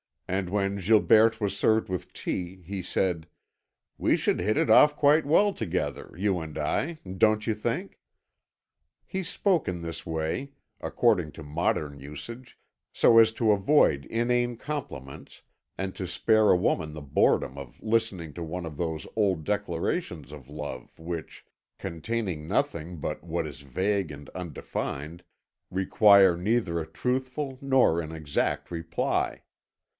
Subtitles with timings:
[0.27, 3.27] And when Gilberte was served with tea, he said:
[3.97, 7.99] "We should hit it off quite well together, you and I, don't you think?"
[9.05, 12.57] He spoke in this way, according to modern usage,
[12.93, 15.43] so as to avoid inane compliments
[15.77, 20.31] and to spare a woman the boredom of listening to one of those old declarations
[20.31, 21.45] of love which,
[21.77, 25.23] containing nothing but what is vague and undefined,
[25.69, 29.43] require neither a truthful nor an exact reply.